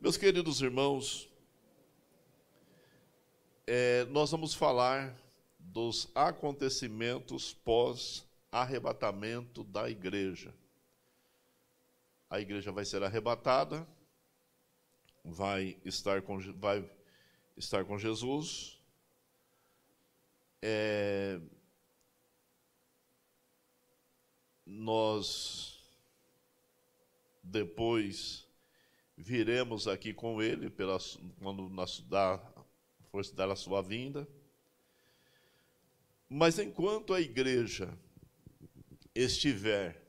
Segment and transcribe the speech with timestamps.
[0.00, 1.28] Meus queridos irmãos,
[3.66, 5.14] é, nós vamos falar
[5.58, 10.54] dos acontecimentos pós-arrebatamento da igreja.
[12.30, 13.86] A igreja vai ser arrebatada,
[15.22, 16.90] vai estar com, vai
[17.54, 18.80] estar com Jesus.
[20.62, 21.38] É,
[24.64, 25.78] nós
[27.42, 28.48] depois
[29.20, 30.98] viremos aqui com ele pela,
[31.38, 31.68] quando
[32.08, 32.40] da
[33.10, 34.26] força dar a sua vinda.
[36.28, 37.92] Mas enquanto a igreja
[39.14, 40.00] estiver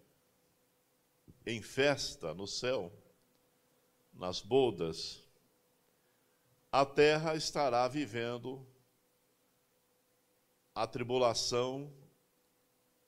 [1.45, 2.91] em festa no céu,
[4.13, 5.23] nas bodas,
[6.71, 8.65] a terra estará vivendo
[10.73, 11.91] a tribulação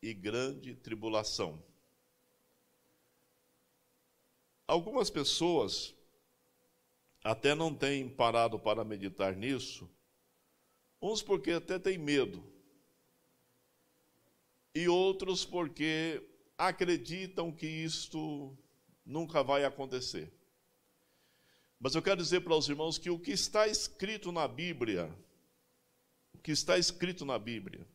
[0.02, 1.64] e grande tribulação.
[4.68, 5.94] Algumas pessoas
[7.24, 9.90] até não têm parado para meditar nisso,
[11.02, 12.44] uns porque até têm medo,
[14.76, 16.22] e outros porque
[16.58, 18.58] acreditam que isto
[19.06, 20.32] nunca vai acontecer.
[21.80, 25.14] Mas eu quero dizer para os irmãos que o que está escrito na Bíblia,
[26.34, 27.86] o que está escrito na Bíblia,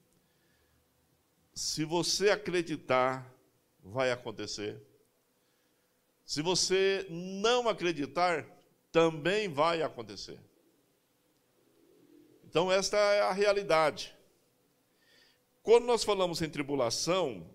[1.54, 3.34] se você acreditar,
[3.82, 4.80] vai acontecer.
[6.28, 8.44] Se você não acreditar,
[8.92, 10.38] também vai acontecer.
[12.44, 14.14] Então, esta é a realidade.
[15.62, 17.48] Quando nós falamos em tribulação,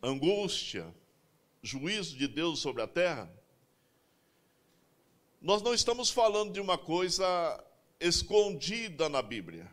[0.00, 0.94] angústia,
[1.60, 3.28] juízo de Deus sobre a terra,
[5.42, 7.26] nós não estamos falando de uma coisa
[7.98, 9.68] escondida na Bíblia.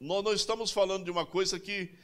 [0.00, 2.02] Nós não estamos falando de uma coisa que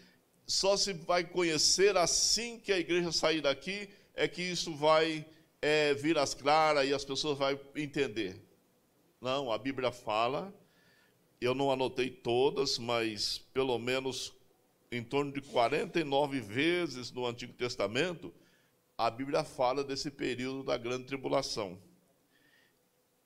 [0.51, 5.25] só se vai conhecer assim que a igreja sair daqui, é que isso vai
[5.63, 8.37] é, vir às claras e as pessoas vão entender.
[9.21, 10.53] Não, a Bíblia fala,
[11.41, 14.33] eu não anotei todas, mas pelo menos
[14.91, 18.35] em torno de 49 vezes no Antigo Testamento,
[18.99, 21.79] a Bíblia fala desse período da grande tribulação.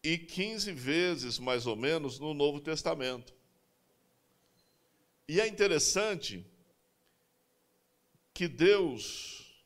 [0.03, 3.33] E 15 vezes, mais ou menos, no Novo Testamento.
[5.27, 6.45] E é interessante
[8.35, 9.65] que Deus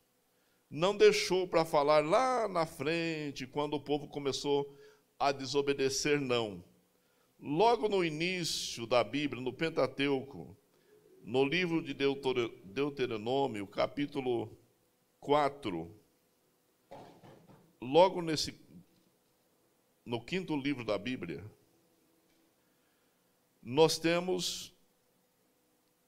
[0.71, 4.77] não deixou para falar lá na frente, quando o povo começou
[5.19, 6.63] a desobedecer, não.
[7.41, 10.55] Logo no início da Bíblia, no Pentateuco,
[11.25, 14.55] no livro de Deuteronômio, capítulo
[15.21, 15.91] 4,
[17.81, 18.55] logo nesse,
[20.05, 21.43] no quinto livro da Bíblia,
[23.63, 24.75] nós temos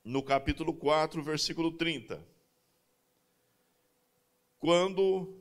[0.05, 2.29] no capítulo 4, versículo 30
[4.61, 5.35] quando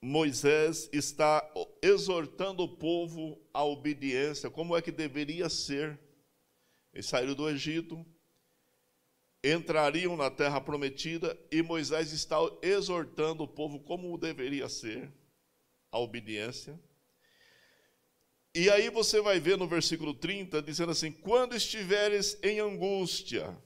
[0.00, 1.44] Moisés está
[1.82, 5.98] exortando o povo à obediência, como é que deveria ser.
[6.94, 8.06] Eles saíram do Egito,
[9.42, 15.12] entrariam na terra prometida e Moisés está exortando o povo como deveria ser
[15.90, 16.78] a obediência.
[18.54, 23.56] E aí você vai ver no versículo 30 dizendo assim: quando estiveres em angústia,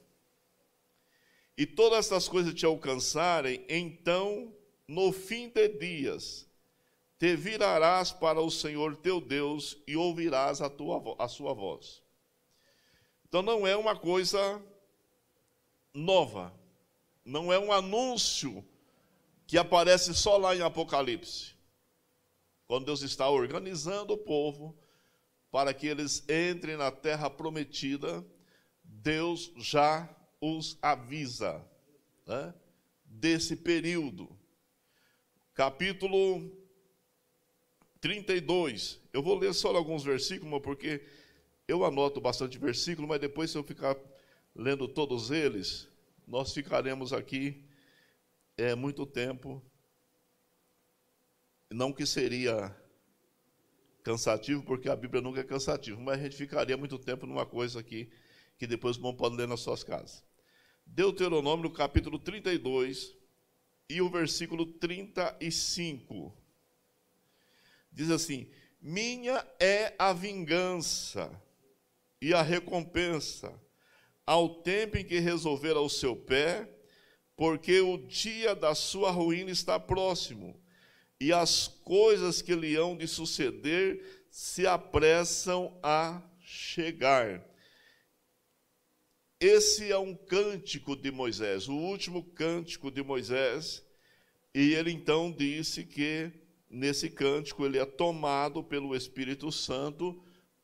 [1.56, 4.54] e todas estas coisas te alcançarem, então,
[4.88, 6.48] no fim de dias,
[7.18, 12.02] te virarás para o Senhor teu Deus e ouvirás a, tua, a sua voz.
[13.28, 14.60] Então não é uma coisa
[15.94, 16.52] nova,
[17.24, 18.64] não é um anúncio
[19.46, 21.54] que aparece só lá em Apocalipse,
[22.66, 24.76] quando Deus está organizando o povo
[25.50, 28.24] para que eles entrem na terra prometida,
[28.82, 30.08] Deus já
[30.44, 31.64] os avisa
[32.26, 32.52] né,
[33.04, 34.28] desse período.
[35.54, 36.50] Capítulo
[38.00, 39.00] 32.
[39.12, 41.06] Eu vou ler só alguns versículos, porque
[41.68, 43.96] eu anoto bastante versículo, mas depois, se eu ficar
[44.52, 45.88] lendo todos eles,
[46.26, 47.64] nós ficaremos aqui
[48.56, 49.62] é, muito tempo.
[51.70, 52.76] Não que seria
[54.02, 57.78] cansativo, porque a Bíblia nunca é cansativa, mas a gente ficaria muito tempo numa coisa
[57.78, 58.10] aqui
[58.58, 60.31] que depois vão pode ler nas suas casas.
[60.94, 63.16] Deuteronômio, capítulo 32
[63.88, 66.36] e o versículo 35.
[67.90, 68.46] Diz assim:
[68.78, 71.30] Minha é a vingança
[72.20, 73.58] e a recompensa
[74.26, 76.68] ao tempo em que resolver ao seu pé,
[77.34, 80.60] porque o dia da sua ruína está próximo,
[81.18, 87.51] e as coisas que lhe hão de suceder se apressam a chegar.
[89.42, 93.82] Esse é um cântico de Moisés, o último cântico de Moisés,
[94.54, 96.30] E ele então disse que
[96.70, 100.22] nesse cântico ele é tomado pelo Espírito Santo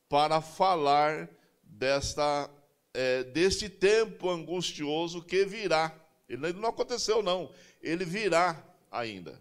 [0.09, 1.29] para falar
[1.65, 2.49] desta
[2.95, 5.93] é, deste tempo angustioso que virá.
[6.29, 7.51] Ele não aconteceu não,
[7.83, 9.41] ele virá ainda.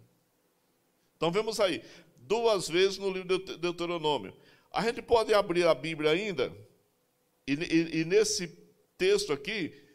[1.15, 1.83] Então vemos aí
[2.15, 4.33] duas vezes no livro de Deuteronômio.
[4.71, 6.51] A gente pode abrir a Bíblia ainda
[7.45, 8.65] e, e, e nesse
[8.97, 9.87] texto aqui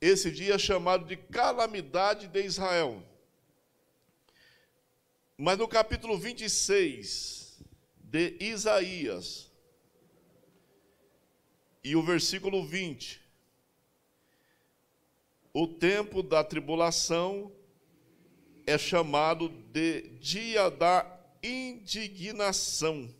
[0.00, 3.02] esse dia é chamado de calamidade de Israel.
[5.36, 7.60] Mas no capítulo 26
[7.96, 9.50] de Isaías,
[11.82, 13.20] e o versículo 20,
[15.52, 17.52] o tempo da tribulação
[18.66, 21.06] é chamado de dia da
[21.42, 23.12] indignação.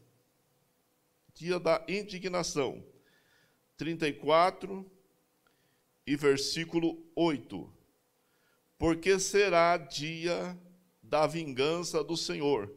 [1.34, 2.84] Dia da indignação.
[3.76, 4.97] 34
[6.08, 7.70] e versículo 8.
[8.78, 10.58] Porque será dia
[11.02, 12.72] da vingança do Senhor,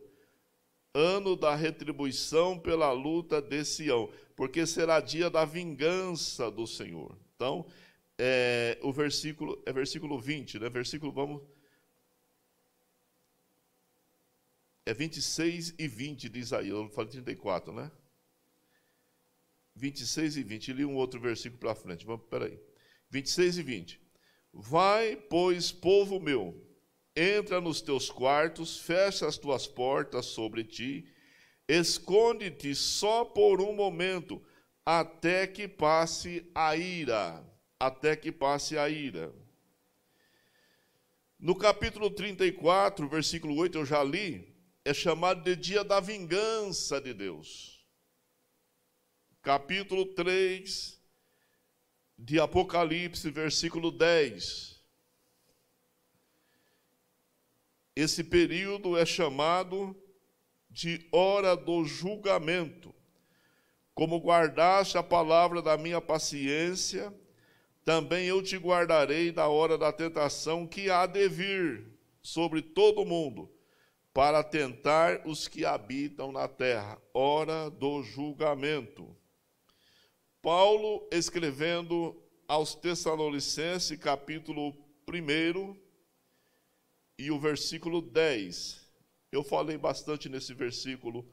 [0.94, 7.18] ano da retribuição pela luta de Sião, porque será dia da vingança do Senhor.
[7.33, 7.66] Então,
[8.18, 10.69] é, o versículo, é versículo 20, né?
[10.69, 11.42] Versículo, vamos.
[14.86, 17.89] É 26 e 20 de Isaías, eu falei 34, né?
[19.74, 22.70] 26 e 20, li um outro versículo para frente, vamos, peraí.
[23.11, 24.01] 26 e 20.
[24.53, 26.65] Vai, pois, povo meu,
[27.15, 31.05] entra nos teus quartos, fecha as tuas portas sobre ti,
[31.67, 34.41] esconde-te só por um momento,
[34.85, 37.45] até que passe a ira.
[37.79, 39.33] Até que passe a ira.
[41.39, 44.55] No capítulo 34, versículo 8, eu já li,
[44.85, 47.83] é chamado de dia da vingança de Deus.
[49.41, 51.00] Capítulo 3
[52.23, 54.79] de Apocalipse, versículo 10
[57.95, 59.95] Esse período é chamado
[60.69, 62.95] de hora do julgamento.
[63.94, 67.13] Como guardaste a palavra da minha paciência,
[67.83, 71.91] também eu te guardarei da hora da tentação que há de vir
[72.21, 73.51] sobre todo o mundo,
[74.13, 77.01] para tentar os que habitam na terra.
[77.13, 79.20] Hora do julgamento.
[80.41, 84.75] Paulo, escrevendo aos Tessalonicenses, capítulo
[85.07, 85.77] 1,
[87.15, 88.81] e o versículo 10.
[89.31, 91.23] Eu falei bastante nesse versículo,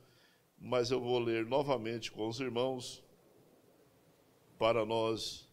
[0.59, 3.03] mas eu vou ler novamente com os irmãos
[4.59, 5.49] para nós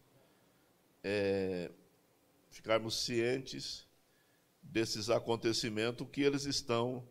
[1.02, 1.70] é,
[2.50, 3.86] ficarmos cientes
[4.60, 7.08] desses acontecimentos que eles estão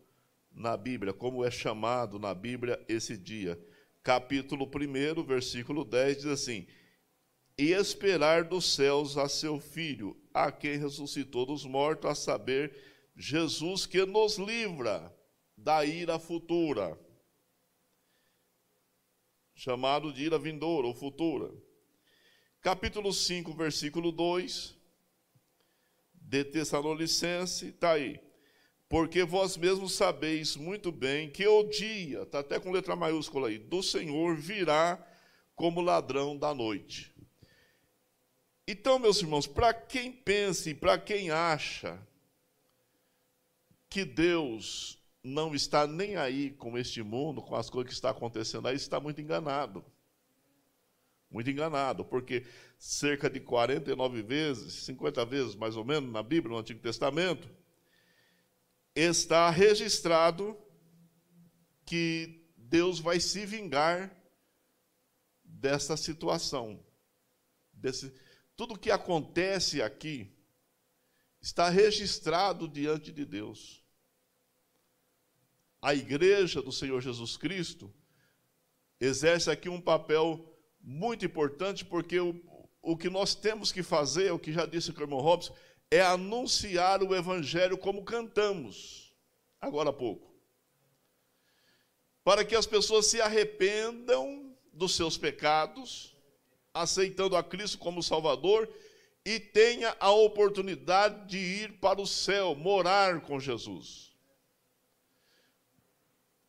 [0.52, 3.60] na Bíblia, como é chamado na Bíblia esse dia.
[4.06, 6.64] Capítulo 1, versículo 10 diz assim:
[7.58, 12.72] E esperar dos céus a seu filho, a quem ressuscitou dos mortos, a saber,
[13.16, 15.12] Jesus que nos livra
[15.56, 16.96] da ira futura,
[19.56, 21.52] chamado de ira vindoura ou futura.
[22.60, 24.78] Capítulo 5, versículo 2
[26.14, 28.20] de Tessalonicense, está aí.
[28.88, 33.58] Porque vós mesmos sabeis muito bem que o dia, está até com letra maiúscula aí,
[33.58, 35.04] do Senhor virá
[35.56, 37.12] como ladrão da noite.
[38.68, 42.00] Então, meus irmãos, para quem pensa e para quem acha
[43.88, 48.68] que Deus não está nem aí com este mundo, com as coisas que está acontecendo
[48.68, 49.84] aí, está muito enganado.
[51.30, 52.44] Muito enganado, porque
[52.78, 57.48] cerca de 49 vezes, 50 vezes mais ou menos na Bíblia, no Antigo Testamento,
[58.96, 60.58] está registrado
[61.84, 64.10] que Deus vai se vingar
[65.44, 66.84] dessa situação.
[67.72, 68.12] Desse,
[68.56, 70.34] tudo que acontece aqui
[71.40, 73.86] está registrado diante de Deus
[75.86, 77.94] a igreja do Senhor Jesus Cristo
[79.00, 82.42] exerce aqui um papel muito importante, porque o,
[82.82, 85.54] o que nós temos que fazer, o que já disse o irmão Robson,
[85.90, 89.06] é anunciar o evangelho como cantamos
[89.60, 90.34] agora há pouco.
[92.24, 96.14] Para que as pessoas se arrependam dos seus pecados,
[96.74, 98.68] aceitando a Cristo como Salvador
[99.24, 104.14] e tenha a oportunidade de ir para o céu, morar com Jesus.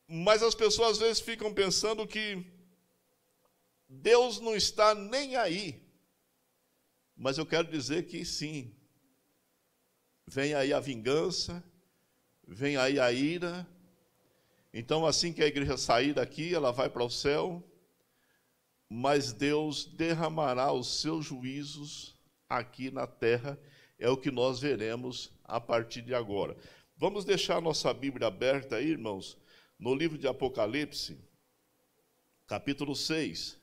[0.08, 2.46] Mas as pessoas às vezes ficam pensando que
[3.88, 5.84] Deus não está nem aí.
[7.16, 8.76] Mas eu quero dizer que sim.
[10.28, 11.64] Vem aí a vingança,
[12.46, 13.66] vem aí a ira.
[14.74, 17.64] Então, assim que a igreja sair daqui, ela vai para o céu,
[18.90, 22.14] mas Deus derramará os seus juízos
[22.50, 23.58] aqui na terra,
[23.98, 26.58] é o que nós veremos a partir de agora.
[26.98, 29.38] Vamos deixar nossa Bíblia aberta aí, irmãos,
[29.80, 31.18] no livro de Apocalipse,
[32.46, 33.58] capítulo 6.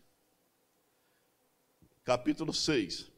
[2.05, 3.14] Capítulo 6.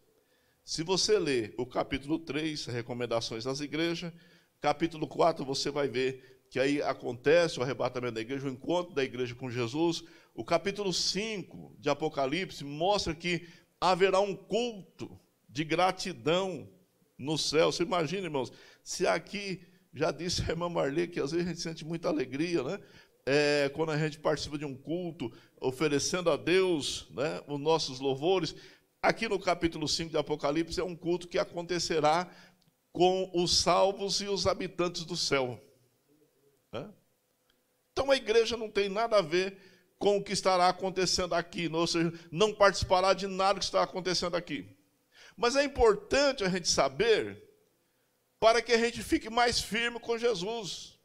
[0.67, 4.13] Se você ler o capítulo 3, recomendações às igrejas,
[4.61, 9.05] capítulo 4, você vai ver que aí acontece o arrebatamento da igreja, o encontro da
[9.05, 10.03] igreja com Jesus.
[10.35, 13.47] O capítulo 5 de Apocalipse mostra que
[13.81, 15.17] haverá um culto
[15.49, 16.69] de gratidão
[17.17, 17.71] no céu.
[17.71, 19.61] Você imagina, irmãos, se aqui,
[19.95, 22.81] já disse a irmã Marley, que às vezes a gente sente muita alegria, né?
[23.25, 28.55] É, quando a gente participa de um culto, oferecendo a Deus né, os nossos louvores.
[29.07, 32.29] Aqui no capítulo 5 de Apocalipse é um culto que acontecerá
[32.91, 35.63] com os salvos e os habitantes do céu.
[37.93, 39.57] Então a igreja não tem nada a ver
[39.97, 44.37] com o que estará acontecendo aqui, ou seja, não participará de nada que está acontecendo
[44.37, 44.69] aqui.
[45.37, 47.41] Mas é importante a gente saber
[48.41, 50.99] para que a gente fique mais firme com Jesus.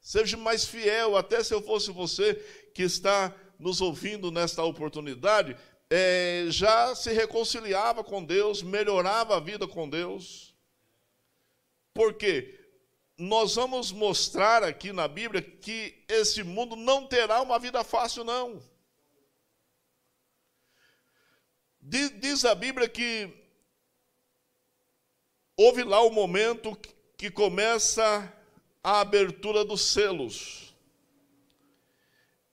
[0.00, 2.36] Seja mais fiel, até se eu fosse você
[2.72, 5.56] que está nos ouvindo nesta oportunidade,
[5.90, 10.54] é, já se reconciliava com Deus, melhorava a vida com Deus.
[11.92, 12.60] Por quê?
[13.20, 18.62] nós vamos mostrar aqui na Bíblia que esse mundo não terá uma vida fácil, não.
[21.82, 23.30] Diz a Bíblia que
[25.54, 26.74] houve lá o momento
[27.16, 28.32] que começa
[28.82, 30.74] a abertura dos selos.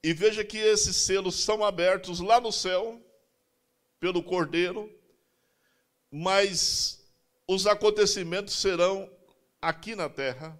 [0.02, 3.00] E veja que esses selos são abertos lá no céu,
[4.00, 4.90] pelo Cordeiro,
[6.10, 7.04] mas
[7.46, 9.10] os acontecimentos serão
[9.60, 10.58] aqui na terra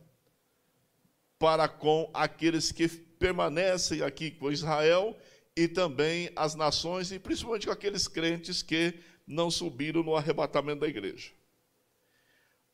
[1.39, 5.17] para com aqueles que permanecem aqui com Israel
[5.57, 8.95] e também as nações, e principalmente com aqueles crentes que
[9.27, 11.31] não subiram no arrebatamento da igreja.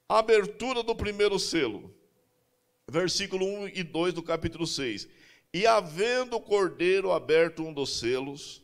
[0.08, 1.94] Abertura do primeiro selo,
[2.88, 5.08] versículo 1 e 2 do capítulo 6.
[5.52, 8.63] E havendo o cordeiro aberto um dos selos,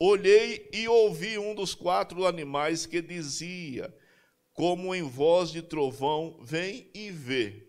[0.00, 3.94] olhei e ouvi um dos quatro animais que dizia:
[4.54, 7.68] como em voz de trovão, vem e vê.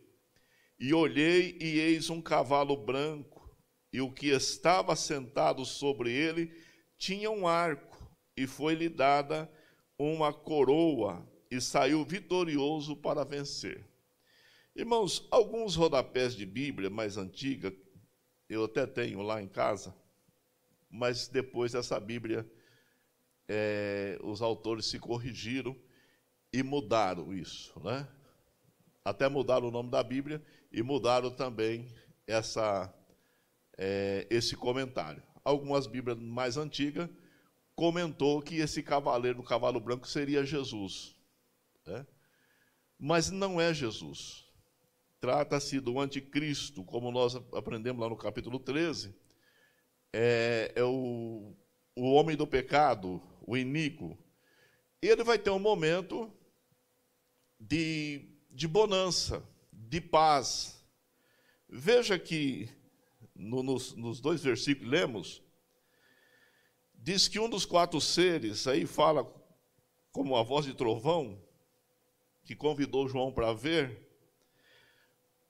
[0.80, 3.56] E olhei, e eis um cavalo branco,
[3.94, 6.52] e o que estava sentado sobre ele
[6.98, 7.98] tinha um arco,
[8.36, 9.52] e foi-lhe dada
[10.00, 13.86] uma coroa, e saiu vitorioso para vencer.
[14.76, 17.76] Irmãos, alguns rodapés de Bíblia mais antiga,
[18.50, 19.94] eu até tenho lá em casa,
[20.92, 22.46] mas depois dessa Bíblia,
[23.48, 25.76] é, os autores se corrigiram
[26.52, 28.08] e mudaram isso, né?
[29.04, 31.88] Até mudaram o nome da Bíblia e mudaram também
[32.28, 32.94] essa,
[33.78, 35.24] é, esse comentário.
[35.44, 37.10] Algumas Bíblias mais antigas
[37.76, 41.16] comentou que esse cavaleiro do cavalo branco seria Jesus,
[41.86, 42.06] né?
[43.00, 44.46] mas não é Jesus.
[45.20, 49.16] Trata-se do anticristo, como nós aprendemos lá no capítulo 13.
[50.14, 51.56] É, é o,
[51.96, 54.18] o homem do pecado, o iníquo.
[55.02, 56.32] Ele vai ter um momento
[57.60, 60.84] de, de bonança, de paz.
[61.70, 62.70] Veja que
[63.36, 65.42] no, nos, nos dois versículos lemos,
[66.94, 69.26] diz que um dos quatro seres, aí fala
[70.12, 71.42] como a voz de trovão,
[72.44, 74.10] que convidou João para ver,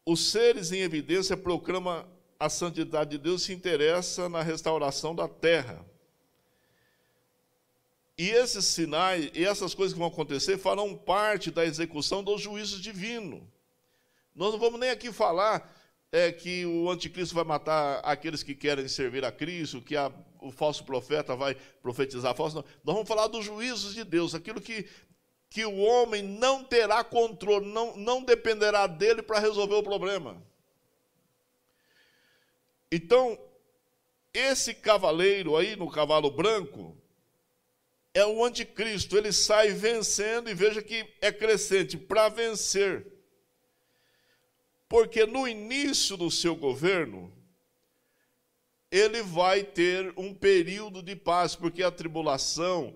[0.06, 2.08] os seres em evidência proclama
[2.42, 5.86] a santidade de Deus se interessa na restauração da terra.
[8.18, 12.82] E esses sinais e essas coisas que vão acontecer farão parte da execução dos juízos
[12.82, 13.44] divinos.
[14.36, 15.72] Nós não vamos nem aqui falar
[16.12, 20.52] é, que o anticristo vai matar aqueles que querem servir a Cristo, que a, o
[20.52, 22.56] falso profeta vai profetizar falso.
[22.56, 22.66] Não.
[22.84, 24.88] Nós vamos falar dos juízos de Deus, aquilo que,
[25.48, 30.42] que o homem não terá controle, não, não dependerá dele para resolver o problema.
[32.92, 33.40] Então,
[34.34, 36.98] esse cavaleiro aí no cavalo branco,
[38.14, 43.08] é o anticristo, ele sai vencendo e veja que é crescente para vencer.
[44.90, 47.32] Porque no início do seu governo,
[48.92, 52.94] ele vai ter um período de paz, porque a tribulação,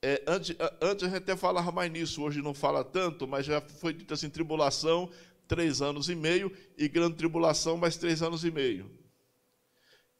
[0.00, 3.60] é, antes, antes a gente até falava mais nisso, hoje não fala tanto, mas já
[3.60, 5.10] foi dito assim: tribulação,
[5.48, 8.88] três anos e meio, e grande tribulação, mais três anos e meio.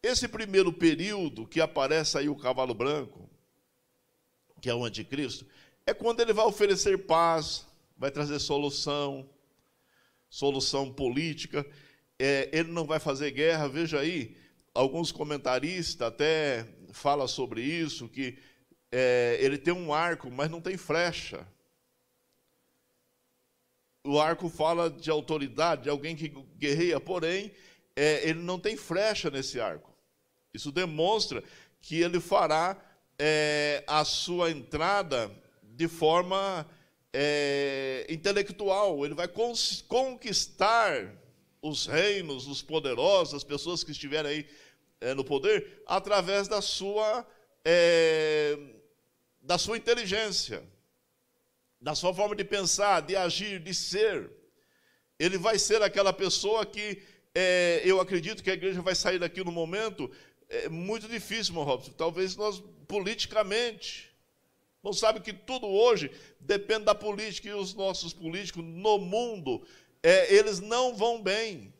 [0.04, 3.26] Esse primeiro período que aparece aí o cavalo branco,
[4.60, 5.46] que é o anticristo,
[5.86, 9.26] é quando ele vai oferecer paz, vai trazer solução,
[10.28, 11.66] solução política.
[12.18, 13.66] É, ele não vai fazer guerra.
[13.66, 14.36] Veja aí,
[14.74, 18.36] alguns comentaristas até falam sobre isso, que
[18.92, 21.48] é, ele tem um arco, mas não tem flecha.
[24.04, 27.52] o arco fala de autoridade, de alguém que guerreia, porém,
[27.96, 29.93] é, ele não tem flecha nesse arco.
[30.54, 31.42] Isso demonstra
[31.82, 32.80] que ele fará
[33.18, 35.30] é, a sua entrada
[35.62, 36.66] de forma
[37.12, 39.28] é, intelectual, ele vai
[39.88, 41.12] conquistar
[41.60, 44.46] os reinos, os poderosos, as pessoas que estiverem aí
[45.00, 47.26] é, no poder, através da sua,
[47.64, 48.58] é,
[49.40, 50.62] da sua inteligência,
[51.80, 54.30] da sua forma de pensar, de agir, de ser.
[55.18, 57.02] Ele vai ser aquela pessoa que
[57.34, 60.10] é, eu acredito que a igreja vai sair daqui no momento
[60.48, 61.92] é muito difícil, meu Robson.
[61.92, 64.14] Talvez nós, politicamente,
[64.82, 69.66] não sabe que tudo hoje depende da política e os nossos políticos no mundo,
[70.02, 71.72] é, eles não vão bem.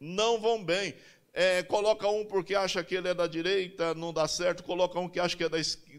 [0.00, 0.94] Não vão bem.
[1.32, 5.08] É, coloca um porque acha que ele é da direita, não dá certo, coloca um
[5.08, 5.58] que acha que é da,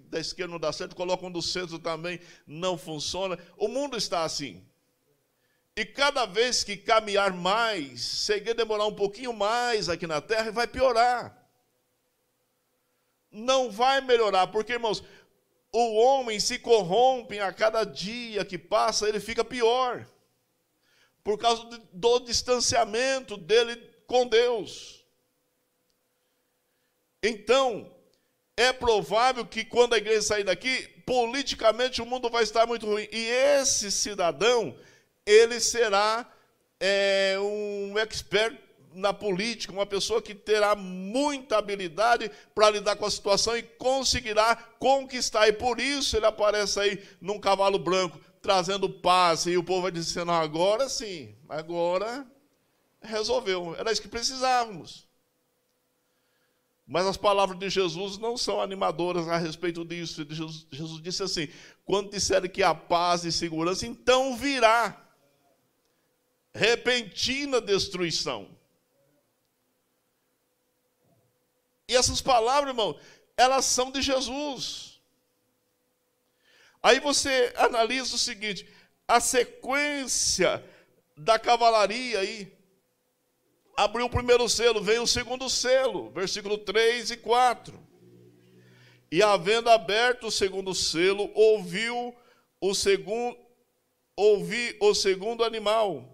[0.09, 3.37] da esquerda, não dá certo, coloca um do centro também, não funciona.
[3.55, 4.65] O mundo está assim.
[5.75, 10.67] E cada vez que caminhar mais, seguir demorar um pouquinho mais aqui na terra, vai
[10.67, 11.40] piorar.
[13.31, 15.03] Não vai melhorar, porque, irmãos,
[15.71, 20.05] o homem se corrompe a cada dia que passa, ele fica pior.
[21.23, 25.05] Por causa do distanciamento dele com Deus.
[27.23, 27.89] Então,
[28.57, 33.07] é provável que quando a igreja sair daqui, politicamente o mundo vai estar muito ruim.
[33.11, 34.77] E esse cidadão,
[35.25, 36.29] ele será
[36.79, 38.57] é, um expert
[38.93, 44.55] na política, uma pessoa que terá muita habilidade para lidar com a situação e conseguirá
[44.55, 45.47] conquistar.
[45.47, 49.45] E por isso ele aparece aí num cavalo branco, trazendo paz.
[49.45, 52.25] E o povo vai dizendo: agora sim, agora
[53.01, 53.75] resolveu.
[53.77, 55.09] Era isso que precisávamos.
[56.85, 60.25] Mas as palavras de Jesus não são animadoras a respeito disso.
[60.29, 61.47] Jesus, Jesus disse assim:
[61.85, 65.01] quando disserem que há paz e segurança, então virá
[66.53, 68.49] repentina destruição.
[71.87, 72.99] E essas palavras, irmão,
[73.37, 75.01] elas são de Jesus.
[76.83, 78.67] Aí você analisa o seguinte:
[79.07, 80.63] a sequência
[81.15, 82.59] da cavalaria aí.
[83.77, 87.79] Abriu o primeiro selo, veio o segundo selo, versículo 3 e 4.
[89.09, 92.15] E havendo aberto o segundo selo, ouviu
[92.59, 93.37] o segundo
[94.15, 96.05] ouvi o segundo animal,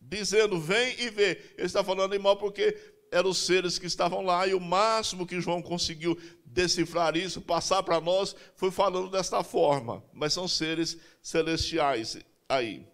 [0.00, 1.40] dizendo: Vem e vê.
[1.56, 2.72] Ele está falando animal porque
[3.14, 7.82] eram os seres que estavam lá, e o máximo que João conseguiu decifrar isso, passar
[7.84, 10.02] para nós, foi falando desta forma.
[10.12, 12.84] Mas são seres celestiais aí.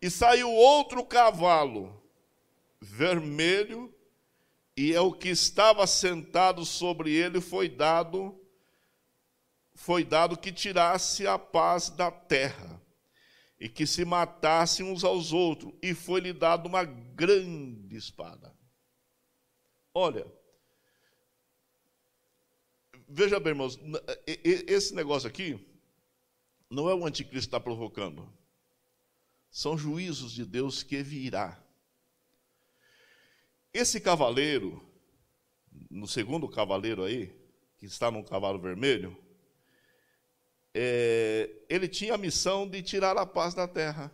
[0.00, 2.02] E saiu outro cavalo,
[2.80, 3.94] vermelho,
[4.74, 8.40] e é o que estava sentado sobre ele foi dado
[9.74, 12.80] foi dado que tirasse a paz da terra
[13.58, 18.53] e que se matassem uns aos outros, e foi-lhe dado uma grande espada.
[19.96, 20.26] Olha,
[23.08, 23.78] veja bem, irmãos,
[24.26, 25.64] esse negócio aqui
[26.68, 28.28] não é o anticristo que está provocando,
[29.48, 31.62] são juízos de Deus que virá.
[33.72, 34.84] Esse cavaleiro,
[35.88, 37.32] no segundo cavaleiro aí,
[37.78, 39.16] que está num cavalo vermelho,
[40.74, 44.12] é, ele tinha a missão de tirar a paz da terra.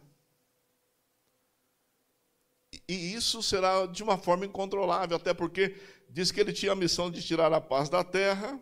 [2.88, 5.76] E isso será de uma forma incontrolável, até porque
[6.08, 8.60] diz que ele tinha a missão de tirar a paz da terra,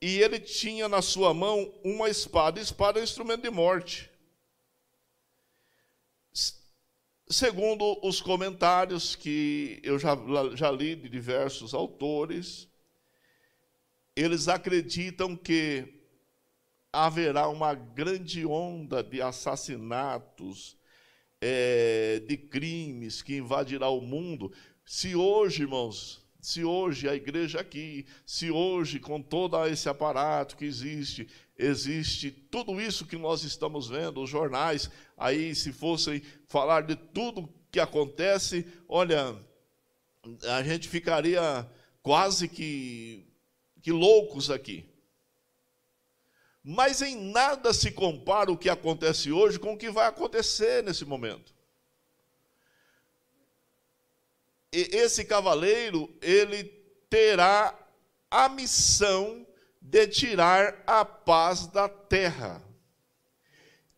[0.00, 2.60] e ele tinha na sua mão uma espada.
[2.60, 4.10] Espada é um instrumento de morte.
[7.28, 10.16] Segundo os comentários que eu já,
[10.54, 12.68] já li de diversos autores,
[14.16, 16.02] eles acreditam que
[16.90, 20.77] haverá uma grande onda de assassinatos,
[21.40, 24.52] é, de crimes que invadirá o mundo.
[24.84, 30.64] Se hoje, irmãos, se hoje a igreja aqui, se hoje com todo esse aparato que
[30.64, 36.94] existe, existe tudo isso que nós estamos vendo, os jornais, aí se fossem falar de
[36.96, 39.36] tudo que acontece, olha,
[40.44, 41.68] a gente ficaria
[42.02, 43.26] quase que,
[43.82, 44.84] que loucos aqui.
[46.70, 51.02] Mas em nada se compara o que acontece hoje com o que vai acontecer nesse
[51.02, 51.54] momento.
[54.70, 56.64] E esse cavaleiro, ele
[57.08, 57.74] terá
[58.30, 59.46] a missão
[59.80, 62.62] de tirar a paz da terra.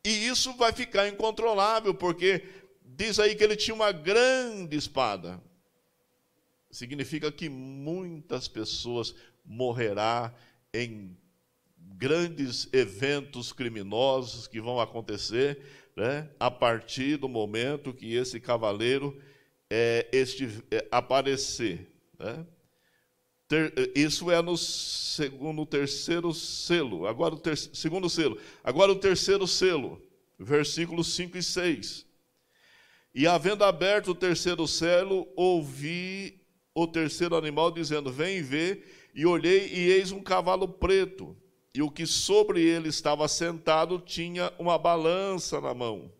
[0.04, 2.48] E isso vai ficar incontrolável, porque
[2.84, 5.42] diz aí que ele tinha uma grande espada.
[6.70, 9.12] Significa que muitas pessoas
[9.44, 10.32] morrerá
[10.72, 11.18] em
[12.00, 15.60] grandes eventos criminosos que vão acontecer
[15.94, 19.20] né, a partir do momento que esse cavaleiro
[19.68, 21.92] é, este, é, aparecer.
[22.18, 22.46] Né?
[23.46, 27.06] Ter, isso é no segundo, terceiro selo.
[27.06, 28.38] Agora o ter, segundo selo.
[28.64, 30.00] Agora o terceiro selo,
[30.38, 32.06] versículos 5 e 6.
[33.14, 36.40] E havendo aberto o terceiro selo, ouvi
[36.74, 39.10] o terceiro animal dizendo: Vem ver.
[39.12, 41.36] E olhei, e eis um cavalo preto,
[41.74, 46.12] e o que sobre ele estava sentado tinha uma balança na mão.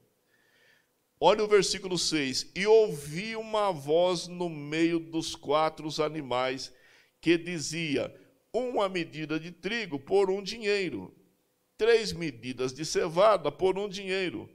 [1.21, 6.73] Olha o versículo 6: E ouvi uma voz no meio dos quatro animais
[7.21, 8.15] que dizia:
[8.53, 11.15] Uma medida de trigo por um dinheiro,
[11.77, 14.49] três medidas de cevada por um dinheiro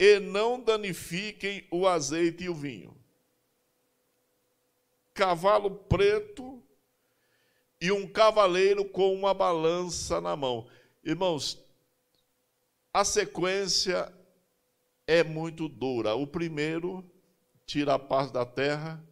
[0.00, 2.96] e não danifiquem o azeite e o vinho.
[5.12, 6.62] Cavalo preto
[7.80, 10.68] e um cavaleiro com uma balança na mão.
[11.02, 11.58] Irmãos,
[12.92, 14.12] a sequência
[15.06, 16.14] é muito dura.
[16.14, 17.04] O primeiro
[17.64, 19.02] tira a paz da terra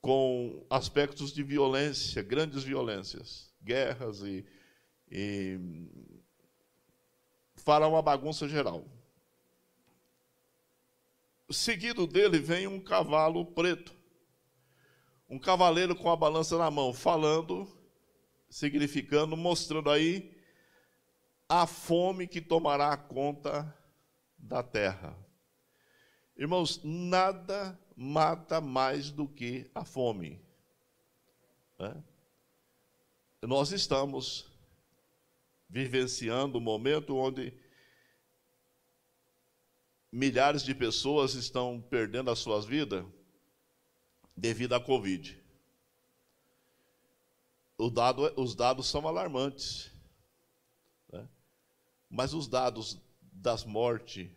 [0.00, 4.44] com aspectos de violência, grandes violências, guerras e,
[5.10, 5.58] e
[7.54, 8.84] fará uma bagunça geral
[11.56, 13.95] seguido dele vem um cavalo preto.
[15.28, 17.66] Um cavaleiro com a balança na mão, falando,
[18.48, 20.36] significando, mostrando aí
[21.48, 23.76] a fome que tomará conta
[24.38, 25.16] da terra.
[26.36, 30.40] Irmãos, nada mata mais do que a fome.
[31.78, 32.02] Né?
[33.42, 34.50] Nós estamos
[35.68, 37.52] vivenciando um momento onde
[40.12, 43.04] milhares de pessoas estão perdendo as suas vidas
[44.36, 45.40] devido à Covid.
[47.92, 49.90] Dado, é, os dados são alarmantes.
[51.12, 51.26] Né?
[52.10, 52.98] Mas os dados
[53.32, 54.30] das mortes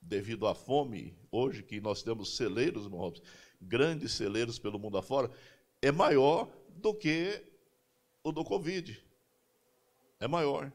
[0.00, 3.20] devido à fome, hoje que nós temos celeiros, irmãos,
[3.60, 5.30] grandes celeiros pelo mundo afora,
[5.82, 7.42] é maior do que
[8.22, 9.02] o do Covid.
[10.20, 10.72] É maior.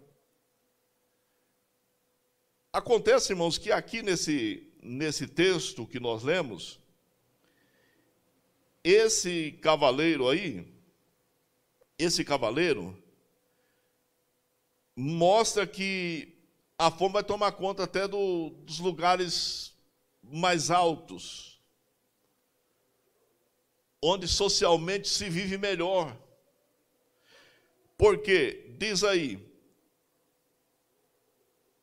[2.73, 6.80] Acontece, irmãos, que aqui nesse, nesse texto que nós lemos,
[8.83, 10.67] esse cavaleiro aí,
[11.97, 12.97] esse cavaleiro,
[14.95, 16.35] mostra que
[16.77, 19.73] a fome vai tomar conta até do, dos lugares
[20.23, 21.59] mais altos,
[24.01, 26.17] onde socialmente se vive melhor.
[27.97, 29.51] Porque, diz aí,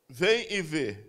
[0.09, 1.05] Vem e vê.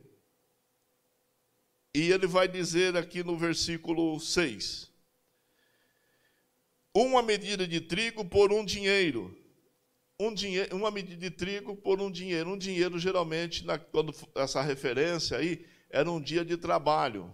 [1.95, 4.88] E ele vai dizer aqui no versículo 6:
[6.99, 9.33] Uma medida de trigo por um dinheiro.
[10.19, 12.49] Um dinheiro, uma medida de trigo por um dinheiro.
[12.49, 17.33] Um dinheiro, geralmente, na, quando essa referência aí, era um dia de trabalho.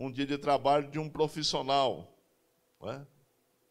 [0.00, 2.18] Um dia de trabalho de um profissional.
[2.84, 3.02] É?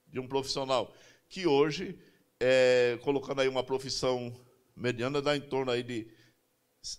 [0.05, 0.93] De um profissional.
[1.27, 1.97] Que hoje,
[2.39, 4.31] é, colocando aí uma profissão
[4.75, 6.07] mediana, dá em torno aí de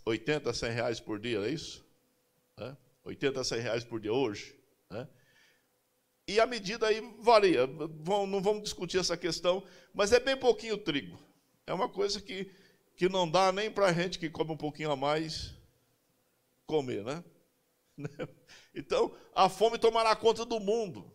[0.05, 1.87] 80 a 100 reais por dia, é isso?
[2.59, 2.77] É?
[3.05, 4.57] 80 a 100 reais por dia hoje.
[4.91, 5.07] É?
[6.27, 7.67] E a medida aí varia.
[7.67, 11.19] Não vamos discutir essa questão, mas é bem pouquinho trigo.
[11.67, 12.51] É uma coisa que,
[12.97, 15.55] que não dá nem para a gente que come um pouquinho a mais
[16.67, 17.25] comer, né?
[18.75, 21.13] Então, a fome tomará conta do mundo.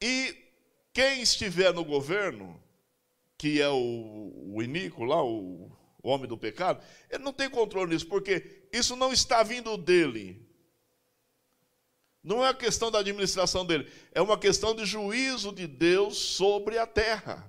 [0.00, 0.36] E
[0.92, 2.62] quem estiver no governo
[3.38, 5.70] que é o, o iníquo lá, o,
[6.02, 10.46] o homem do pecado, ele não tem controle nisso, porque isso não está vindo dele.
[12.26, 16.76] Não é a questão da administração dele, é uma questão de juízo de Deus sobre
[16.76, 17.48] a terra.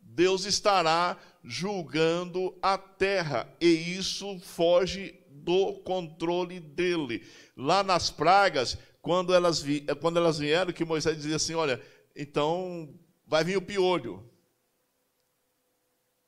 [0.00, 7.24] Deus estará julgando a terra, e isso foge do controle dele.
[7.56, 11.80] Lá nas pragas, quando elas, vi, quando elas vieram, que Moisés dizia assim: Olha,
[12.16, 12.92] então
[13.24, 14.28] vai vir o piolho.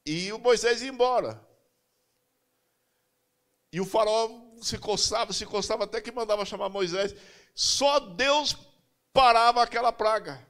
[0.06, 1.44] E o Moisés ia embora.
[3.72, 7.14] E o faraó se coçava, se coçava, até que mandava chamar Moisés.
[7.54, 8.56] Só Deus
[9.12, 10.46] parava aquela praga.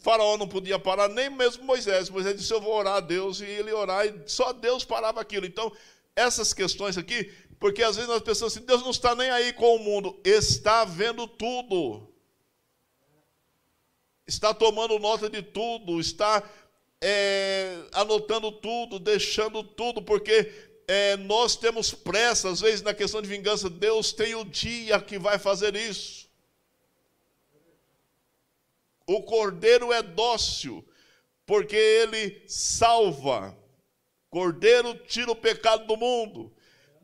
[0.00, 2.08] Faraó não podia parar, nem mesmo Moisés.
[2.08, 5.46] Moisés disse: Eu vou orar a Deus, e ele orar, e só Deus parava aquilo.
[5.46, 5.72] Então,
[6.14, 7.24] essas questões aqui,
[7.58, 10.84] porque às vezes nós pensamos assim: Deus não está nem aí com o mundo, está
[10.84, 12.14] vendo tudo
[14.26, 16.42] está tomando nota de tudo, está
[17.00, 20.52] é, anotando tudo, deixando tudo, porque
[20.88, 23.68] é, nós temos pressa, às vezes, na questão de vingança.
[23.68, 26.28] Deus tem o dia que vai fazer isso.
[29.06, 30.86] O cordeiro é dócil,
[31.44, 33.56] porque ele salva.
[34.30, 36.52] Cordeiro tira o pecado do mundo.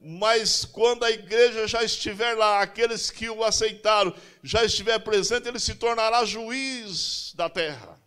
[0.05, 5.61] Mas quando a igreja já estiver lá, aqueles que o aceitaram, já estiver presente, ele
[5.61, 8.03] se tornará juiz da terra.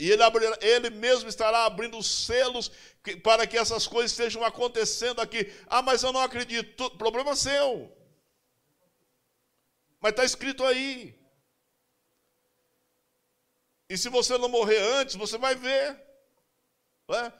[0.00, 2.70] E ele, abrirá, ele mesmo estará abrindo os selos
[3.22, 5.52] para que essas coisas estejam acontecendo aqui.
[5.66, 6.90] Ah, mas eu não acredito.
[6.92, 7.90] Problema seu.
[10.00, 11.18] Mas está escrito aí.
[13.88, 15.98] E se você não morrer antes, você vai ver.
[17.10, 17.32] É?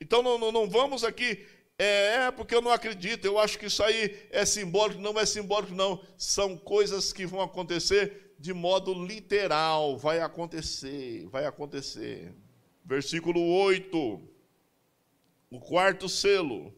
[0.00, 1.46] Então não, não, não, vamos aqui.
[1.78, 3.24] É, é porque eu não acredito.
[3.24, 5.00] Eu acho que isso aí é simbólico.
[5.00, 6.04] Não é simbólico, não.
[6.16, 12.34] São coisas que vão acontecer de modo literal, vai acontecer, vai acontecer.
[12.84, 14.20] Versículo 8,
[15.52, 16.74] o quarto selo.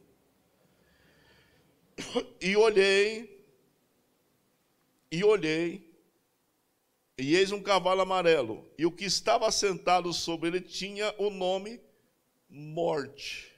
[2.41, 3.47] E olhei,
[5.13, 5.95] e olhei,
[7.17, 11.81] e eis um cavalo amarelo, e o que estava sentado sobre ele tinha o nome
[12.49, 13.53] Morte.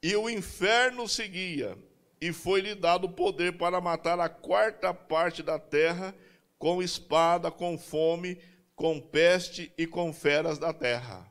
[0.00, 1.76] E o inferno seguia,
[2.20, 6.14] e foi-lhe dado poder para matar a quarta parte da terra
[6.58, 8.40] com espada, com fome,
[8.76, 11.27] com peste e com feras da terra.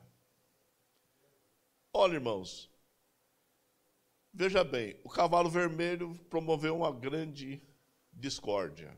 [1.92, 2.70] Olha, irmãos,
[4.32, 7.62] veja bem, o cavalo vermelho promoveu uma grande
[8.12, 8.96] discórdia.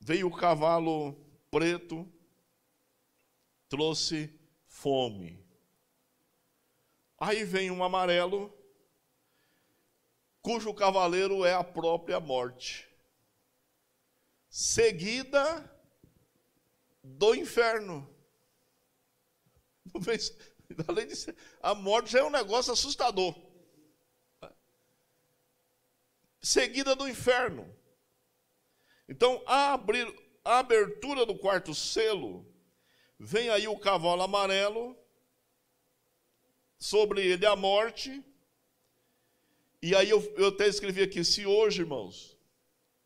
[0.00, 1.14] Veio o cavalo
[1.50, 2.06] preto,
[3.68, 4.32] trouxe
[4.66, 5.44] fome.
[7.18, 8.52] Aí vem um amarelo,
[10.40, 12.88] cujo cavaleiro é a própria morte
[14.48, 15.70] seguida
[17.02, 18.08] do inferno.
[20.86, 23.34] Além ser, a morte já é um negócio assustador.
[26.40, 27.74] Seguida do inferno.
[29.08, 30.06] Então, a, abrir,
[30.44, 32.46] a abertura do quarto selo,
[33.18, 34.96] vem aí o cavalo amarelo,
[36.78, 38.22] sobre ele a morte.
[39.82, 42.38] E aí eu, eu até escrevi aqui: se hoje, irmãos,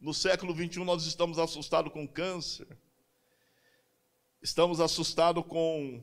[0.01, 2.67] no século 21 nós estamos assustados com câncer,
[4.43, 6.03] estamos assustados com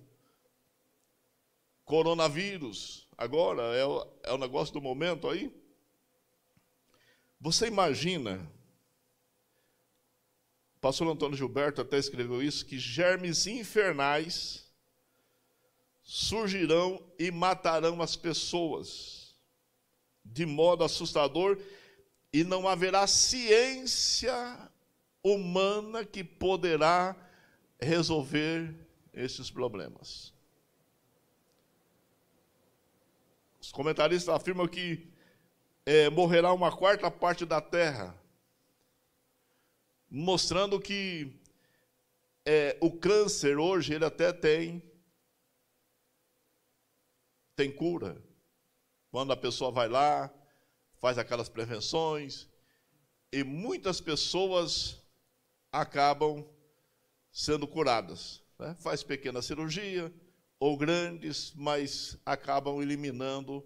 [1.89, 5.51] coronavírus, agora é o, é o negócio do momento aí.
[7.41, 8.47] Você imagina,
[10.77, 14.71] o pastor Antônio Gilberto até escreveu isso, que germes infernais
[16.03, 19.33] surgirão e matarão as pessoas
[20.23, 21.59] de modo assustador
[22.31, 24.69] e não haverá ciência
[25.23, 27.15] humana que poderá
[27.81, 28.75] resolver
[29.11, 30.37] esses problemas.
[33.69, 35.13] Os comentaristas afirmam que
[35.85, 38.19] é, morrerá uma quarta parte da terra,
[40.09, 41.39] mostrando que
[42.43, 44.81] é, o câncer hoje ele até tem
[47.55, 48.19] tem cura.
[49.11, 50.33] Quando a pessoa vai lá,
[50.97, 52.47] faz aquelas prevenções,
[53.31, 54.99] e muitas pessoas
[55.71, 56.43] acabam
[57.31, 58.41] sendo curadas.
[58.57, 58.75] Né?
[58.79, 60.11] Faz pequena cirurgia
[60.59, 63.65] ou grandes, mas acabam eliminando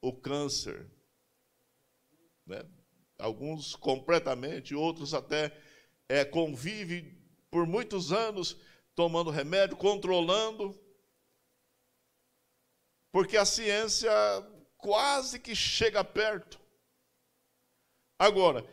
[0.00, 0.90] o câncer.
[2.46, 2.62] Né?
[3.18, 5.56] Alguns completamente, outros até
[6.08, 7.16] é, convivem
[7.50, 8.58] por muitos anos
[8.94, 10.78] tomando remédio, controlando,
[13.10, 14.10] porque a ciência
[14.76, 16.60] quase que chega perto.
[18.18, 18.66] Agora,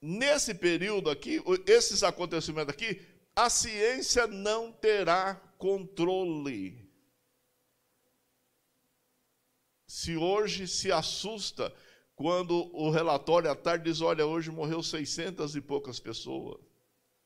[0.00, 3.00] nesse período aqui, esses acontecimentos aqui,
[3.34, 6.81] a ciência não terá controle.
[9.92, 11.70] Se hoje se assusta
[12.16, 16.58] quando o relatório à tarde diz: olha, hoje morreu 600 e poucas pessoas.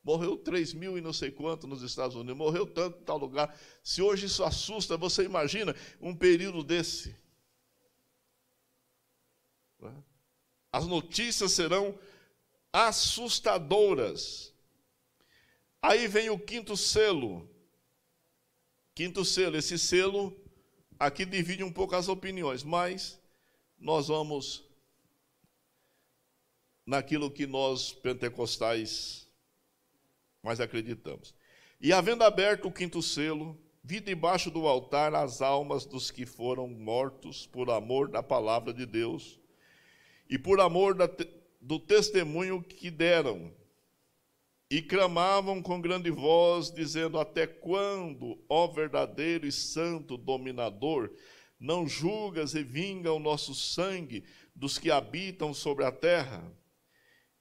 [0.03, 3.57] Morreu 3 mil e não sei quanto nos Estados Unidos, morreu tanto em tal lugar.
[3.85, 7.15] Se hoje isso assusta, você imagina um período desse.
[9.81, 9.93] É?
[10.73, 11.97] As notícias serão
[12.73, 14.53] assustadoras.
[15.81, 17.49] Aí vem o quinto selo.
[18.93, 20.37] Quinto selo, esse selo
[20.99, 23.21] aqui divide um pouco as opiniões, mas
[23.79, 24.65] nós vamos
[26.85, 29.29] naquilo que nós pentecostais
[30.43, 31.35] mais acreditamos.
[31.81, 36.69] E havendo aberto o quinto selo, vi debaixo do altar as almas dos que foram
[36.69, 39.39] mortos por amor da palavra de Deus
[40.31, 41.09] e por amor da,
[41.61, 43.53] do testemunho que deram.
[44.69, 51.13] E clamavam com grande voz, dizendo: Até quando, ó verdadeiro e santo dominador,
[51.59, 54.25] não julgas e vinga o nosso sangue
[54.55, 56.53] dos que habitam sobre a terra?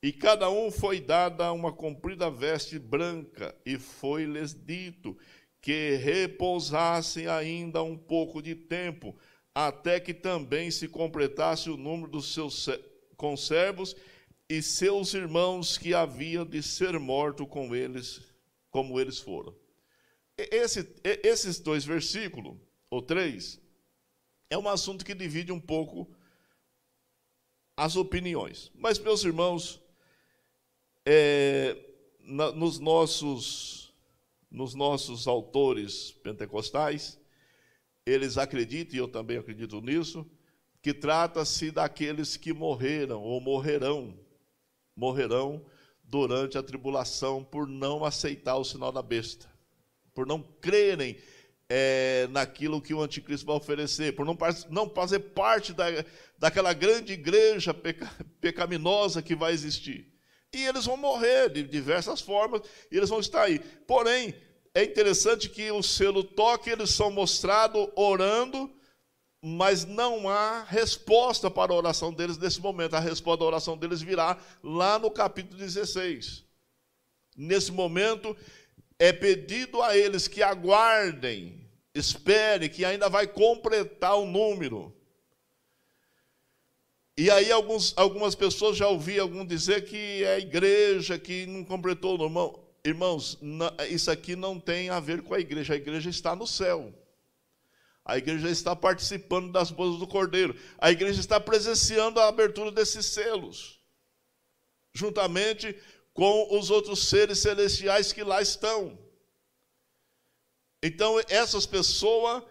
[0.03, 5.17] E cada um foi dada uma comprida veste branca, e foi-lhes dito
[5.59, 9.17] que repousassem ainda um pouco de tempo,
[9.53, 12.69] até que também se completasse o número dos seus
[13.17, 13.95] conservos
[14.49, 18.21] e seus irmãos que haviam de ser mortos com eles,
[18.69, 19.55] como eles foram.
[20.37, 22.57] Esse, esses dois versículos,
[22.89, 23.59] ou três,
[24.49, 26.13] é um assunto que divide um pouco
[27.75, 28.71] as opiniões.
[28.75, 29.81] Mas, meus irmãos,
[31.05, 31.77] é,
[32.19, 33.93] na, nos, nossos,
[34.51, 37.19] nos nossos autores pentecostais,
[38.05, 40.29] eles acreditam, e eu também acredito nisso,
[40.81, 44.19] que trata-se daqueles que morreram ou morrerão,
[44.95, 45.65] morrerão
[46.03, 49.49] durante a tribulação por não aceitar o sinal da besta,
[50.13, 51.17] por não crerem
[51.67, 54.37] é, naquilo que o anticristo vai oferecer, por não,
[54.69, 55.85] não fazer parte da,
[56.37, 60.13] daquela grande igreja peca, pecaminosa que vai existir.
[60.53, 63.59] E eles vão morrer de diversas formas, e eles vão estar aí.
[63.59, 64.33] Porém,
[64.73, 68.71] é interessante que o selo toque, eles são mostrados orando,
[69.47, 72.95] mas não há resposta para a oração deles nesse momento.
[72.95, 76.43] A resposta da oração deles virá lá no capítulo 16.
[77.37, 78.35] Nesse momento,
[78.97, 84.91] é pedido a eles que aguardem, esperem, que ainda vai completar o número.
[87.15, 91.63] E aí alguns, algumas pessoas já ouvi algum dizer que é a igreja que não
[91.63, 92.59] completou o número.
[92.83, 93.37] Irmãos,
[93.91, 96.91] isso aqui não tem a ver com a igreja, a igreja está no céu.
[98.05, 100.55] A igreja está participando das bodas do Cordeiro.
[100.77, 103.79] A igreja está presenciando a abertura desses selos,
[104.93, 105.75] juntamente
[106.13, 108.97] com os outros seres celestiais que lá estão.
[110.83, 112.43] Então, essas pessoas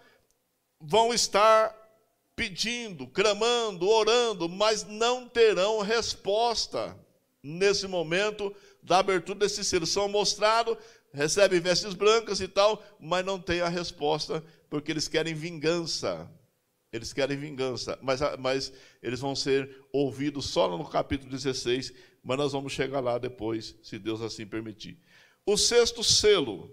[0.80, 1.72] vão estar
[2.34, 6.98] pedindo, clamando, orando, mas não terão resposta
[7.40, 9.86] nesse momento da abertura desse selo.
[9.86, 10.76] São mostrados,
[11.12, 16.28] recebem vestes brancas e tal, mas não tem a resposta, porque eles querem vingança.
[16.92, 21.92] Eles querem vingança, mas, mas eles vão ser ouvidos só no capítulo 16,
[22.24, 24.98] mas nós vamos chegar lá depois, se Deus assim permitir.
[25.46, 26.68] O sexto selo,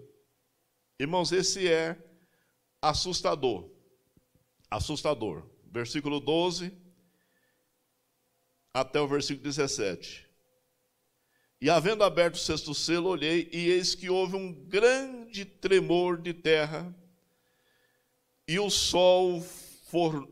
[0.98, 1.96] irmãos, esse é
[2.80, 3.70] assustador.
[4.68, 5.48] Assustador.
[5.70, 6.76] Versículo 12
[8.74, 10.28] até o versículo 17.
[11.60, 16.34] E havendo aberto o sexto selo, olhei, e eis que houve um grande tremor de
[16.34, 16.92] terra,
[18.52, 19.42] e o sol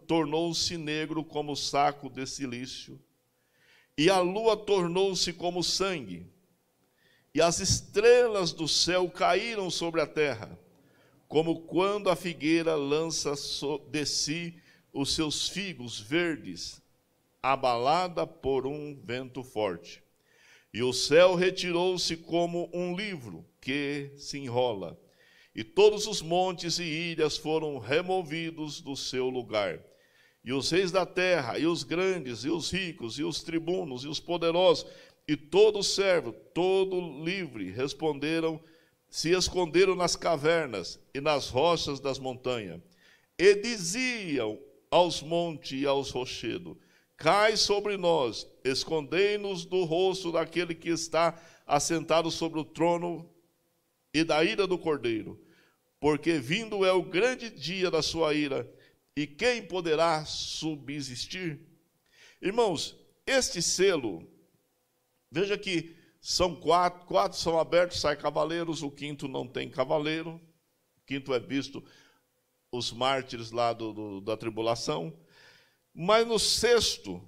[0.07, 3.01] tornou-se negro como saco de silício,
[3.97, 6.27] e a lua tornou-se como sangue,
[7.35, 10.59] e as estrelas do céu caíram sobre a terra,
[11.29, 13.33] como quando a figueira lança
[13.91, 14.55] de si
[14.93, 16.83] os seus figos verdes,
[17.43, 20.03] abalada por um vento forte.
[20.75, 25.01] E o céu retirou-se como um livro que se enrola,
[25.55, 29.81] e todos os montes e ilhas foram removidos do seu lugar.
[30.45, 34.09] E os reis da terra, e os grandes, e os ricos, e os tribunos, e
[34.09, 34.87] os poderosos,
[35.29, 38.61] e todo servo, todo livre, responderam,
[39.09, 42.81] se esconderam nas cavernas e nas rochas das montanhas,
[43.39, 44.59] e diziam
[44.91, 46.77] aos montes e aos rochedos:
[47.17, 53.30] Cai sobre nós, escondei-nos do rosto daquele que está assentado sobre o trono
[54.13, 55.41] e da ira do cordeiro,
[55.99, 58.71] porque vindo é o grande dia da sua ira
[59.17, 61.61] e quem poderá subsistir?
[62.41, 62.97] Irmãos,
[63.27, 64.27] este selo,
[65.31, 70.41] veja que são quatro, quatro são abertos, sai cavaleiros, o quinto não tem cavaleiro,
[70.97, 71.85] o quinto é visto
[72.73, 75.13] os mártires lá do, do, da tribulação,
[75.93, 77.23] mas no sexto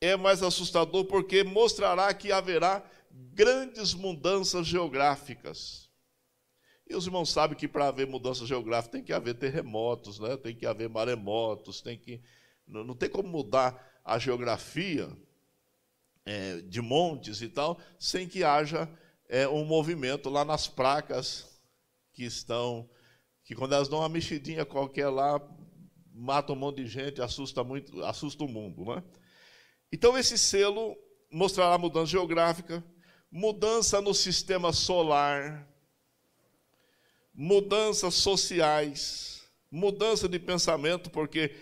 [0.00, 2.88] é mais assustador porque mostrará que haverá
[3.32, 5.90] grandes mudanças geográficas.
[6.88, 10.36] E os irmãos sabem que para haver mudança geográfica tem que haver terremotos, né?
[10.36, 12.22] tem que haver maremotos, tem que.
[12.66, 15.10] Não, não tem como mudar a geografia
[16.24, 18.88] é, de montes e tal, sem que haja
[19.28, 21.60] é, um movimento lá nas placas
[22.12, 22.88] que estão.
[23.44, 25.40] Que quando elas dão uma mexidinha qualquer lá,
[26.12, 28.84] mata um monte de gente, assusta muito, assusta o mundo.
[28.84, 29.02] Né?
[29.92, 30.96] Então esse selo
[31.30, 32.84] mostrará mudança geográfica,
[33.30, 35.68] mudança no sistema solar
[37.38, 41.54] mudanças sociais, mudança de pensamento, porque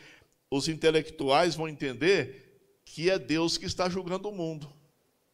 [0.51, 4.73] os intelectuais vão entender que é Deus que está julgando o mundo.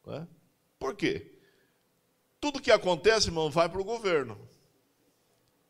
[0.04, 0.26] Né?
[0.80, 1.38] Por quê?
[2.40, 4.36] Tudo que acontece, irmão, vai para o governo.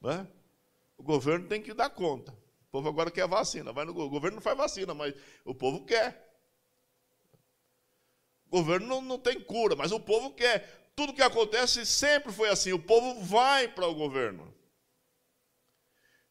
[0.00, 0.26] Né?
[0.96, 2.32] O governo tem que dar conta.
[2.32, 3.74] O povo agora quer vacina.
[3.74, 6.31] Vai no, o governo não faz vacina, mas o povo quer.
[8.53, 10.92] Governo não, não tem cura, mas o povo quer.
[10.94, 14.55] Tudo que acontece sempre foi assim: o povo vai para o governo.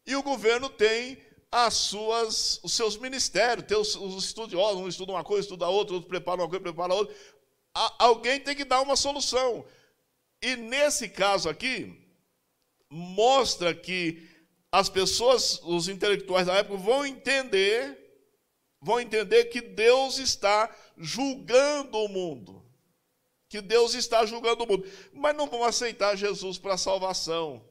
[0.06, 1.18] E o governo tem
[1.52, 5.96] as suas, os seus ministérios, tem os, os estudiosos, um estuda uma coisa, estuda outra,
[5.96, 7.16] outro prepara uma coisa, prepara outra.
[7.98, 9.66] alguém tem que dar uma solução.
[10.44, 12.08] E nesse caso aqui,
[12.88, 14.30] mostra que
[14.72, 18.01] as pessoas, os intelectuais da época, vão entender,
[18.82, 22.66] vão entender que Deus está julgando o mundo.
[23.48, 24.90] Que Deus está julgando o mundo.
[25.14, 27.64] Mas não vão aceitar Jesus para a salvação.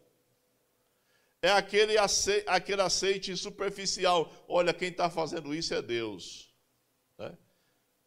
[1.42, 4.30] É aquele aceite, aquele aceite superficial.
[4.46, 6.54] Olha, quem está fazendo isso é Deus.
[7.18, 7.36] Né?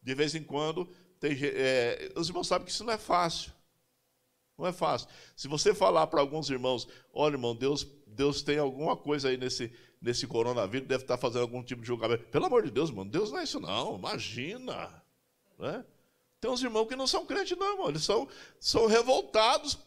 [0.01, 0.88] De vez em quando,
[1.20, 3.51] tem, é, os irmãos sabem que isso não é fácil.
[4.58, 5.10] Não é fácil.
[5.36, 9.74] Se você falar para alguns irmãos, olha, irmão, Deus, Deus tem alguma coisa aí nesse,
[10.04, 12.26] nesse coronavírus, deve estar fazendo algum tipo de julgamento.
[12.26, 13.95] Pelo amor de Deus, irmão, Deus não é isso, não.
[13.95, 15.01] Imagina.
[15.58, 15.84] Né?
[16.39, 17.89] Tem uns irmãos que não são crentes, não, irmão.
[17.89, 18.28] Eles são,
[18.60, 19.80] são revoltados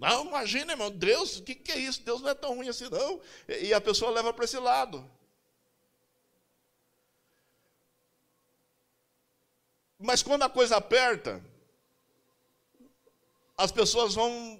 [0.00, 2.02] não, imagina, irmão, Deus, o que, que é isso?
[2.02, 3.20] Deus não é tão ruim assim, não.
[3.46, 5.04] E a pessoa leva para esse lado.
[9.98, 11.44] Mas quando a coisa aperta,
[13.58, 14.58] as pessoas vão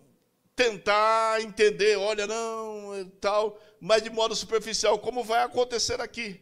[0.54, 6.40] tentar entender, olha, não, tal, mas de modo superficial, como vai acontecer aqui.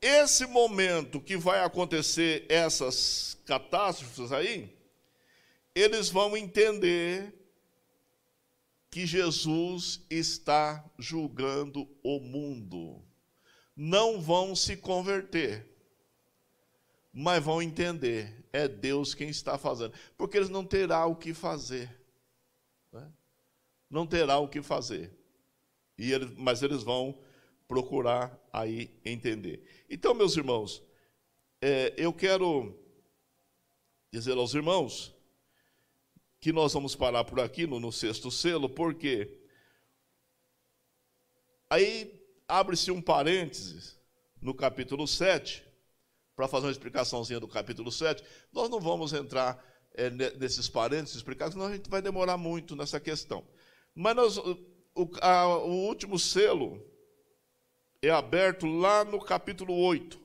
[0.00, 4.76] Esse momento que vai acontecer essas catástrofes aí,
[5.74, 7.34] eles vão entender
[8.90, 13.02] que Jesus está julgando o mundo.
[13.76, 15.66] Não vão se converter,
[17.12, 21.90] mas vão entender, é Deus quem está fazendo, porque eles não terão o que fazer.
[22.92, 23.08] Né?
[23.90, 25.12] Não terá o que fazer.
[25.98, 27.18] E mas eles vão
[27.66, 29.62] procurar aí entender.
[29.90, 30.82] Então, meus irmãos,
[31.60, 32.74] é, eu quero
[34.12, 35.14] dizer aos irmãos
[36.40, 39.42] que nós vamos parar por aqui no, no sexto selo, porque
[41.68, 43.98] aí abre-se um parênteses
[44.40, 45.68] no capítulo 7,
[46.38, 48.22] para fazer uma explicaçãozinha do capítulo 7.
[48.52, 49.60] Nós não vamos entrar
[49.92, 53.44] é, nesses parênteses explicar, senão a gente vai demorar muito nessa questão.
[53.98, 56.80] Mas nós, o, a, o último selo
[58.00, 60.16] é aberto lá no capítulo 8,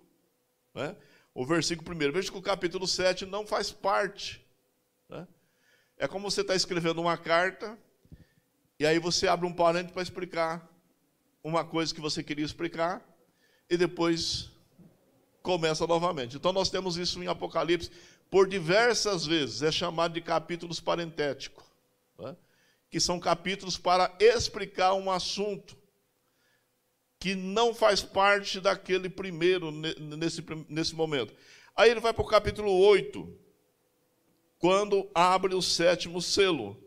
[0.75, 0.95] né?
[1.33, 2.11] o versículo 1.
[2.11, 4.45] Veja que o capítulo 7 não faz parte.
[5.09, 5.27] Né?
[5.97, 7.75] É como você está escrevendo uma carta,
[8.77, 10.69] e aí você abre um parênteses para explicar
[11.43, 13.03] uma coisa que você queria explicar,
[13.67, 14.51] e depois
[15.41, 16.37] começa novamente.
[16.37, 17.89] Então nós temos isso em Apocalipse
[18.29, 21.63] por diversas vezes, é chamado de capítulos parentéticos,
[22.19, 22.37] né?
[22.93, 25.75] Que são capítulos para explicar um assunto
[27.19, 31.33] que não faz parte daquele primeiro, nesse, nesse momento.
[31.75, 33.35] Aí ele vai para o capítulo 8,
[34.59, 36.77] quando abre o sétimo selo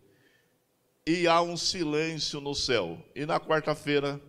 [1.05, 3.05] e há um silêncio no céu.
[3.13, 4.23] E na quarta-feira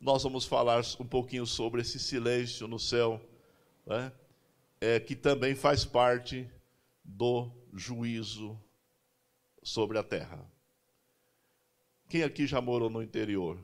[0.00, 3.20] nós vamos falar um pouquinho sobre esse silêncio no céu,
[3.86, 4.10] né?
[4.80, 6.50] é, que também faz parte
[7.04, 8.58] do juízo
[9.62, 10.57] sobre a terra.
[12.08, 13.58] Quem aqui já morou no interior?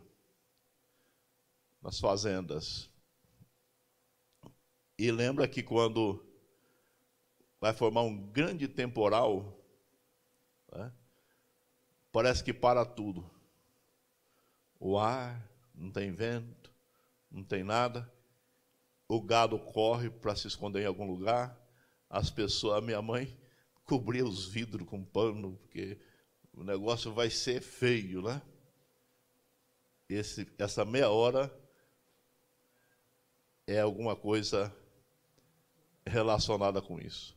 [1.83, 2.91] Nas fazendas?
[4.99, 6.25] E lembra que quando
[7.65, 9.59] vai formar um grande temporal.
[10.71, 10.93] Né?
[12.13, 13.29] Parece que para tudo.
[14.79, 15.43] O ar,
[15.75, 16.71] não tem vento,
[17.31, 18.13] não tem nada.
[19.09, 21.59] O gado corre para se esconder em algum lugar.
[22.11, 23.35] As pessoas, a minha mãe
[23.87, 25.99] cobria os vidros com pano, porque
[26.57, 28.41] o negócio vai ser feio, né?
[30.09, 31.53] Esse, essa meia hora
[33.67, 34.75] é alguma coisa
[36.07, 37.34] relacionada com isso.